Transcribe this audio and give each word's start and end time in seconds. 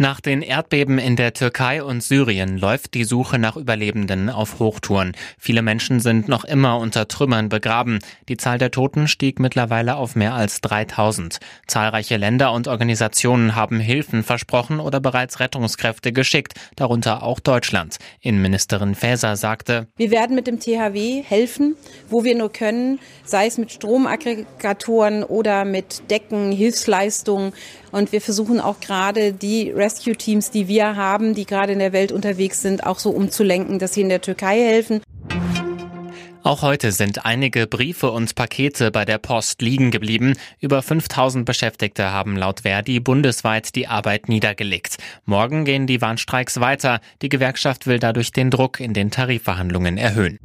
Nach 0.00 0.20
den 0.20 0.42
Erdbeben 0.42 1.00
in 1.00 1.16
der 1.16 1.32
Türkei 1.32 1.82
und 1.82 2.04
Syrien 2.04 2.56
läuft 2.56 2.94
die 2.94 3.02
Suche 3.02 3.36
nach 3.36 3.56
Überlebenden 3.56 4.30
auf 4.30 4.60
Hochtouren. 4.60 5.16
Viele 5.40 5.60
Menschen 5.60 5.98
sind 5.98 6.28
noch 6.28 6.44
immer 6.44 6.78
unter 6.78 7.08
Trümmern 7.08 7.48
begraben. 7.48 7.98
Die 8.28 8.36
Zahl 8.36 8.58
der 8.58 8.70
Toten 8.70 9.08
stieg 9.08 9.40
mittlerweile 9.40 9.96
auf 9.96 10.14
mehr 10.14 10.34
als 10.34 10.60
3000. 10.60 11.40
Zahlreiche 11.66 12.16
Länder 12.16 12.52
und 12.52 12.68
Organisationen 12.68 13.56
haben 13.56 13.80
Hilfen 13.80 14.22
versprochen 14.22 14.78
oder 14.78 15.00
bereits 15.00 15.40
Rettungskräfte 15.40 16.12
geschickt, 16.12 16.54
darunter 16.76 17.24
auch 17.24 17.40
Deutschland. 17.40 17.96
Innenministerin 18.20 18.94
Faeser 18.94 19.34
sagte, 19.34 19.88
Wir 19.96 20.12
werden 20.12 20.36
mit 20.36 20.46
dem 20.46 20.60
THW 20.60 21.24
helfen, 21.24 21.74
wo 22.08 22.22
wir 22.22 22.36
nur 22.36 22.52
können, 22.52 23.00
sei 23.24 23.46
es 23.48 23.58
mit 23.58 23.72
Stromaggregatoren 23.72 25.24
oder 25.24 25.64
mit 25.64 26.08
Decken, 26.08 26.52
Hilfsleistungen. 26.52 27.52
Und 27.92 28.12
wir 28.12 28.20
versuchen 28.20 28.60
auch 28.60 28.80
gerade 28.80 29.32
die 29.32 29.70
Rescue-Teams, 29.70 30.50
die 30.50 30.68
wir 30.68 30.96
haben, 30.96 31.34
die 31.34 31.46
gerade 31.46 31.72
in 31.72 31.78
der 31.78 31.92
Welt 31.92 32.12
unterwegs 32.12 32.62
sind, 32.62 32.86
auch 32.86 32.98
so 32.98 33.10
umzulenken, 33.10 33.78
dass 33.78 33.94
sie 33.94 34.02
in 34.02 34.08
der 34.08 34.20
Türkei 34.20 34.58
helfen. 34.58 35.00
Auch 36.48 36.62
heute 36.62 36.92
sind 36.92 37.26
einige 37.26 37.66
Briefe 37.66 38.10
und 38.10 38.34
Pakete 38.34 38.90
bei 38.90 39.04
der 39.04 39.18
Post 39.18 39.60
liegen 39.60 39.90
geblieben. 39.90 40.34
Über 40.60 40.80
5000 40.80 41.44
Beschäftigte 41.44 42.10
haben 42.10 42.36
laut 42.36 42.60
Verdi 42.60 43.00
bundesweit 43.00 43.74
die 43.74 43.86
Arbeit 43.86 44.30
niedergelegt. 44.30 44.96
Morgen 45.26 45.66
gehen 45.66 45.86
die 45.86 46.00
Warnstreiks 46.00 46.58
weiter. 46.58 47.00
Die 47.20 47.28
Gewerkschaft 47.28 47.86
will 47.86 47.98
dadurch 47.98 48.32
den 48.32 48.50
Druck 48.50 48.80
in 48.80 48.94
den 48.94 49.10
Tarifverhandlungen 49.10 49.98
erhöhen. 49.98 50.38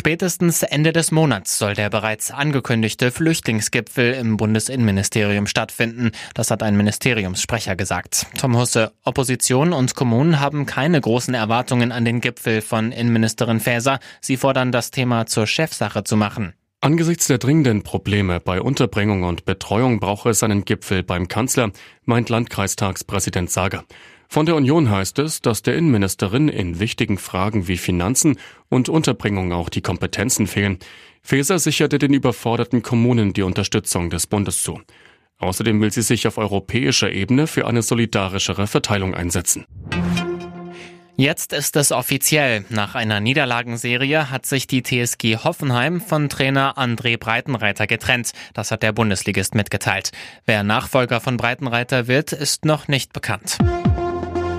Spätestens 0.00 0.62
Ende 0.62 0.94
des 0.94 1.10
Monats 1.10 1.58
soll 1.58 1.74
der 1.74 1.90
bereits 1.90 2.30
angekündigte 2.30 3.10
Flüchtlingsgipfel 3.10 4.14
im 4.14 4.38
Bundesinnenministerium 4.38 5.46
stattfinden. 5.46 6.12
Das 6.32 6.50
hat 6.50 6.62
ein 6.62 6.74
Ministeriumssprecher 6.74 7.76
gesagt. 7.76 8.26
Tom 8.38 8.56
Husse, 8.56 8.92
Opposition 9.04 9.74
und 9.74 9.94
Kommunen 9.94 10.40
haben 10.40 10.64
keine 10.64 11.02
großen 11.02 11.34
Erwartungen 11.34 11.92
an 11.92 12.06
den 12.06 12.22
Gipfel 12.22 12.62
von 12.62 12.92
Innenministerin 12.92 13.60
Faeser. 13.60 13.98
Sie 14.22 14.38
fordern, 14.38 14.72
das 14.72 14.90
Thema 14.90 15.26
zur 15.26 15.46
Chefsache 15.46 16.02
zu 16.02 16.16
machen. 16.16 16.54
Angesichts 16.80 17.26
der 17.26 17.36
dringenden 17.36 17.82
Probleme 17.82 18.40
bei 18.40 18.62
Unterbringung 18.62 19.24
und 19.24 19.44
Betreuung 19.44 20.00
brauche 20.00 20.30
es 20.30 20.42
einen 20.42 20.64
Gipfel 20.64 21.02
beim 21.02 21.28
Kanzler, 21.28 21.72
meint 22.06 22.30
Landkreistagspräsident 22.30 23.50
Sager. 23.50 23.84
Von 24.32 24.46
der 24.46 24.54
Union 24.54 24.90
heißt 24.90 25.18
es, 25.18 25.42
dass 25.42 25.62
der 25.62 25.74
Innenministerin 25.76 26.48
in 26.48 26.78
wichtigen 26.78 27.18
Fragen 27.18 27.66
wie 27.66 27.76
Finanzen 27.76 28.38
und 28.68 28.88
Unterbringung 28.88 29.52
auch 29.52 29.68
die 29.68 29.80
Kompetenzen 29.80 30.46
fehlen. 30.46 30.78
Faeser 31.20 31.58
sicherte 31.58 31.98
den 31.98 32.14
überforderten 32.14 32.80
Kommunen 32.80 33.32
die 33.32 33.42
Unterstützung 33.42 34.08
des 34.08 34.28
Bundes 34.28 34.62
zu. 34.62 34.80
Außerdem 35.38 35.80
will 35.80 35.90
sie 35.90 36.02
sich 36.02 36.28
auf 36.28 36.38
europäischer 36.38 37.10
Ebene 37.10 37.48
für 37.48 37.66
eine 37.66 37.82
solidarischere 37.82 38.68
Verteilung 38.68 39.16
einsetzen. 39.16 39.66
Jetzt 41.16 41.52
ist 41.52 41.74
es 41.74 41.90
offiziell. 41.90 42.64
Nach 42.68 42.94
einer 42.94 43.18
Niederlagenserie 43.18 44.30
hat 44.30 44.46
sich 44.46 44.68
die 44.68 44.84
TSG 44.84 45.38
Hoffenheim 45.42 46.00
von 46.00 46.28
Trainer 46.28 46.78
André 46.78 47.18
Breitenreiter 47.18 47.88
getrennt. 47.88 48.30
Das 48.54 48.70
hat 48.70 48.84
der 48.84 48.92
Bundesligist 48.92 49.56
mitgeteilt. 49.56 50.12
Wer 50.46 50.62
Nachfolger 50.62 51.20
von 51.20 51.36
Breitenreiter 51.36 52.06
wird, 52.06 52.32
ist 52.32 52.64
noch 52.64 52.86
nicht 52.86 53.12
bekannt. 53.12 53.58